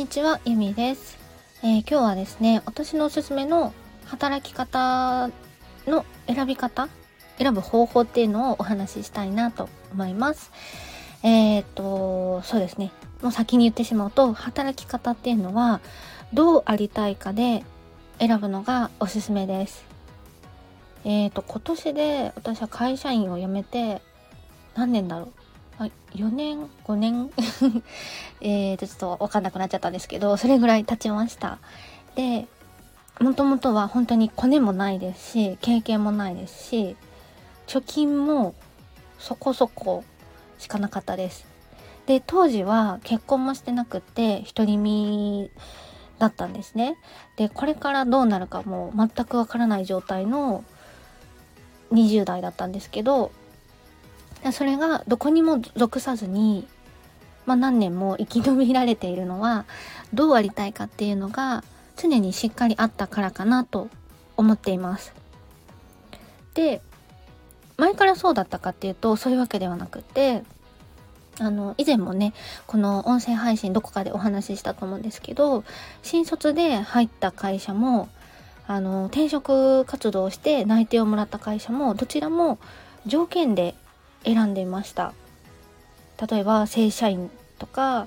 [0.00, 1.18] にちは、ゆみです、
[1.62, 3.74] えー、今日はですね、私のおすすめの
[4.06, 5.28] 働き方
[5.86, 6.88] の選び方、
[7.36, 10.52] 選ぶ方法っていうのをお話ししたいなと思います。
[11.22, 12.92] えっ、と、そうですね。
[13.20, 15.82] もう先に言ってしまうと、働き方っていうのは、
[16.32, 17.62] どうありたいかで
[18.18, 19.84] 選ぶのがおすすめです。
[21.04, 24.00] えっ、と、今年で私は会社員を辞めて、
[24.74, 25.39] 何年だろう
[26.14, 27.30] 4年？5年？
[28.40, 31.58] えーとちょっと分かんなくなっちゃったんですけどそれぐらい経ちました。
[32.14, 32.46] で
[33.20, 36.96] もともとは本当にコネもないですし経験もないですし
[37.66, 38.54] 貯金も
[39.18, 40.04] そこそこ
[40.58, 41.46] しかなかったです。
[42.06, 45.50] で当時は結婚もしてなくて独り身
[46.18, 46.96] だったんですね。
[47.36, 50.64] でこれからどうなるかも全くわからない状態の
[51.92, 53.32] 20代だったんですけど
[54.52, 56.66] それがどこにも属さずに、
[57.46, 59.66] まあ、何年も生き延びられているのは
[60.14, 61.62] どうありたいかっていうのが
[61.96, 63.88] 常にしっかりあったからかなと
[64.36, 65.12] 思っています。
[66.54, 66.80] で
[67.76, 70.42] 前からそうだったかっていうとそういうわけではなくて
[71.38, 72.34] あの以前もね
[72.66, 75.64] この音声配信どこかでお話ししたと思うんですけど
[76.02, 78.08] 新卒で入った会社も
[78.66, 82.58] あの転職活動をして内定をもらった会社もどちらも
[83.06, 83.74] 条件で
[84.24, 85.12] 選んでいました。
[86.28, 88.06] 例えば正社員とか、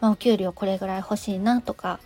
[0.00, 1.98] まあ、お給料これぐらい欲しいなとか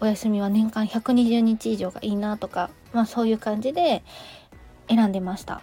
[0.00, 4.02] お休みは年間120日以上がいいなとか、まあ、そういう感じで
[4.88, 5.62] 選んでました。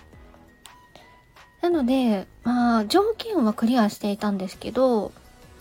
[1.62, 5.12] なのでまあ条件はクリアしていたんですけど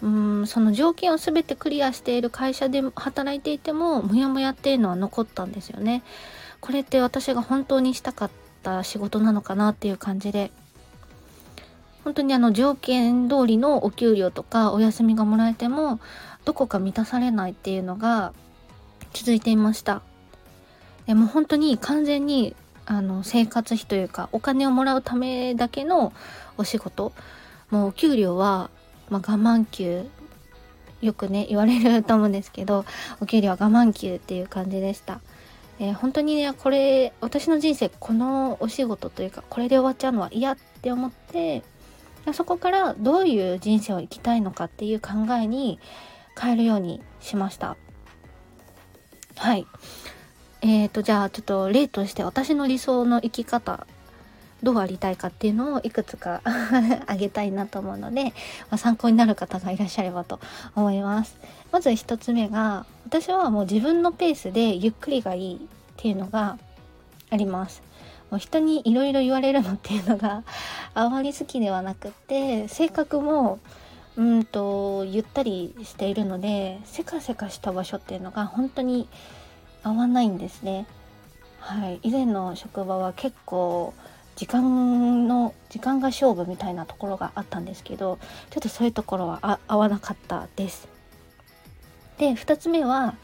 [0.02, 6.02] うんその条件を全てクリアしている会社で働いていてもモヤモヤっていうのは残ったんですよね。
[6.60, 8.30] これって私が本当にしたかっ
[8.62, 10.52] た仕事なのかなっていう感じで
[12.05, 16.01] 本当にあの条件通りのお給料とかお休みがもらえても
[16.45, 18.33] どこか満たされないっていうのが
[19.12, 20.03] 続いていました。
[21.06, 22.55] でも本当に完全に
[22.87, 26.12] あの生活費というかお金をもらうためだけの
[26.56, 27.12] お仕事。
[27.71, 28.71] もうお給料は、
[29.10, 30.06] まあ、我慢給。
[31.00, 32.84] よくね言われると思うんですけど
[33.21, 35.21] お給料は我慢給っていう感じでした、
[35.78, 41.62] えー、本当にねこれ私の人生このお仕事というかこれで終わっちゃうのは嫌って思って
[42.32, 45.78] そこからどういう人生を生きたいのかっていう考えに
[46.38, 47.76] 変えるようにしました。
[49.36, 49.66] はい。
[50.62, 53.86] えーと、じゃあちょっと例として私の理想の生き方、
[54.62, 56.42] どうありたいかっていうのをいくつか
[57.06, 58.32] あげたいなと思うので、ま
[58.72, 60.38] あ、参考になる方がいらっしゃればと
[60.74, 61.38] 思います。
[61.72, 65.58] まず一つ目が、私はもう自分のペースでゆっくりがいいっ
[65.97, 66.58] ていうのが
[67.30, 67.82] あります。
[68.30, 70.44] もう人にいろいろ言われるのっていうのが
[70.94, 73.58] あまり好きではなくて性格も
[74.16, 79.08] うんとゆったりしているのでせかせかした場所っていうのが本当に
[79.82, 80.86] 合わないんですね。
[81.60, 83.92] はい、以前の職場は結構
[84.34, 88.18] 時間の時間が勝負みたいなところがあったんですけど
[88.48, 90.88] ちょっとそういうところは合わなかったです。
[92.18, 93.14] で2つ目は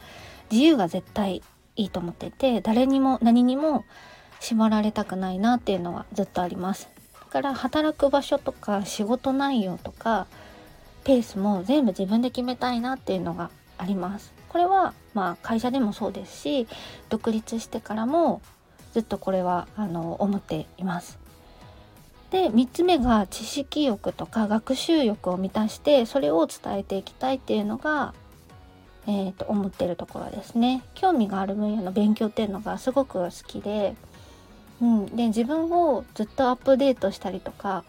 [0.51, 1.41] 自由が絶対
[1.75, 3.85] いいと思ってて誰にも何にも
[4.39, 6.89] 縛られたくないなっていうのはずっとあります。
[7.13, 10.27] だから働く場所とか仕事内容とか
[11.03, 14.33] ペースも全部自分で決めたいなっていうのがあります。
[14.49, 16.67] これはまあ会社でもそうですし
[17.09, 18.41] 独立してからも
[18.93, 21.19] ずっとこれはあの思っています。
[22.31, 28.13] で3つ目が知識欲とか学習欲を満たしてそれを伝えていきたいっていうのが
[29.07, 30.83] えー、と思ってるところですね。
[30.93, 33.95] 興味がある分野の勉強っていうのがすごく好きで
[34.81, 37.83] うん、で自分をずっとアップデートしたりとか、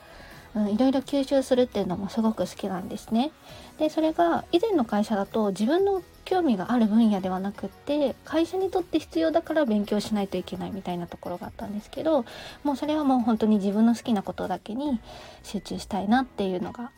[0.55, 3.31] うん、いろいろ吸収するっていうのもすごく好きなんですね。
[3.79, 12.27] でそれが以前の会社だと自分の興味がある分野ではなくって会社にとって必要だから勉強しないといけないみたいなところがあったんですけど
[12.65, 15.01] もうそれはもう本当に自分の好きなことだけに
[15.43, 16.91] 集中したいなっていうのが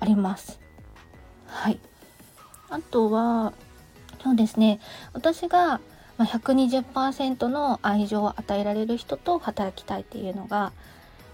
[0.00, 0.58] あります。
[1.46, 1.78] はい。
[2.70, 3.52] あとは
[4.22, 4.80] そうですね
[5.12, 5.80] 私が
[6.20, 10.70] まあ、120%の愛情を与えられる人と働きたいっていうのが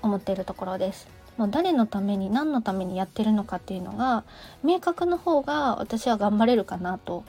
[0.01, 1.09] 思っているところです。
[1.37, 4.23] もう誰のために何のためにやってるのかっていうのが
[4.63, 7.25] 明確の方が私は頑張れるかなと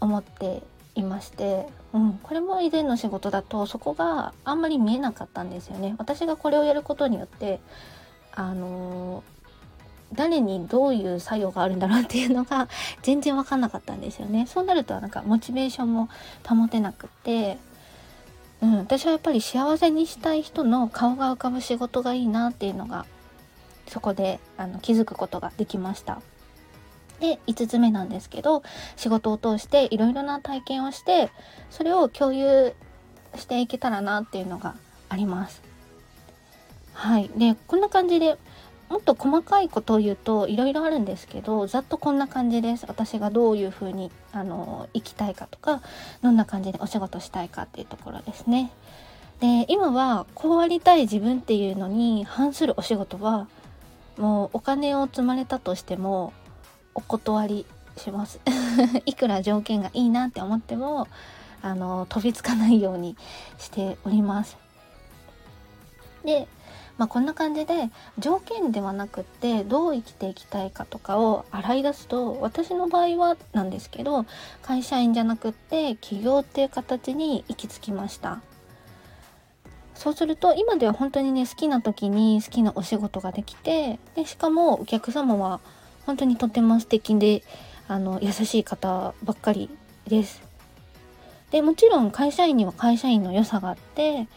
[0.00, 0.64] 思って
[0.96, 5.94] いまして、うん、これも以前の仕事だとそこがあんまり見えなかったんですよね。
[5.98, 7.60] 私がこれをやることによって
[8.34, 9.37] あのー
[10.12, 12.68] 誰にどういう作用があるんだろうっていうのが
[13.02, 14.46] 全然分かんなかったんですよね。
[14.46, 16.08] そうなるとなんかモチベーションも
[16.46, 17.58] 保てなくて、
[18.62, 23.06] うん、私はやっぱり幸せにしたい人の顔が浮かぶ仕事がいいなっていうのが
[23.86, 26.20] そこであの気づくことができました。
[27.20, 28.62] で、5つ目なんですけど、
[28.96, 31.30] 仕事を通していろいろな体験をして、
[31.70, 32.74] それを共有
[33.34, 34.76] していけたらなっていうのが
[35.08, 35.62] あります。
[36.92, 37.30] はい。
[37.36, 38.38] で、こんな感じで
[38.88, 45.82] もっと細かいことを言うといろいろあるんですけどざっとこんな感じです私がどういうふうにあの生きたいかとか
[46.22, 48.70] どんな感じでお仕事したいかっていうところですね。
[49.40, 53.46] で今はこうありたい自分っていうのに反するお仕事は
[54.16, 56.32] もうお金を積まれたとしても
[56.94, 58.40] お断りします
[59.06, 61.06] いくら条件がいいなって思っても
[61.62, 63.16] あの飛びつかないように
[63.58, 64.56] しております。
[66.24, 66.48] で
[66.98, 74.26] まあ、こんな感じで条件ではなくってどう生きていきたいかとかを洗い出すと私の場合はなんですけど
[74.62, 78.40] 会社員じゃなくって起業っていう形に行き着きました。
[79.94, 85.58] そうすると今では本当にね好きな時に好きなお仕事ができてでしかもお客様は
[86.06, 87.42] 本当にとても素敵で
[87.88, 89.70] あの優しい方ばっかり
[90.06, 90.40] です。
[91.50, 94.28] でもちろん会社員には会社員の良さがあって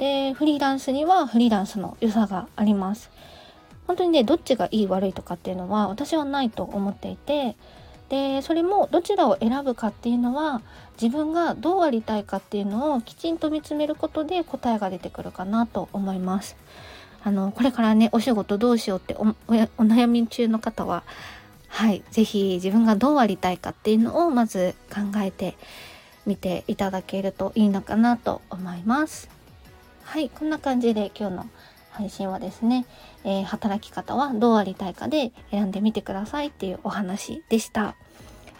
[0.00, 3.10] で、フリーランスにはフリーランスの良さがあります。
[3.86, 7.54] 本当にね、どっちがいい悪いとかっていうのは私はないと思っていて、
[8.08, 10.62] で、それもどちらを選ぶかっていうのは
[11.00, 16.56] 自分がどうありたいかっていうのをきちんと見つめることで答えが出てくるかなと思います。
[17.22, 19.34] あの、これからね、お仕事どうしようってお
[19.84, 21.02] 悩み中の方は、
[21.68, 25.58] はい、ぜひ自分がどうありたいかっていうのをまず考えて
[26.24, 29.39] みていただけるといいのかなと思います。
[30.10, 31.46] はい、こんな感じで今日の
[31.90, 32.84] 配信はですね、
[33.22, 37.94] えー、働き方はどうありたいかで選んでみてくださいっていうお話でした。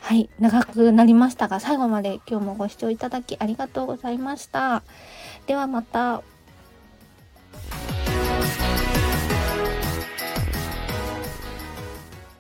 [0.01, 4.85] はい、長くなりましたが最後まで今日もご視聴いただきありがとうございました。
[5.49, 6.23] ではまた。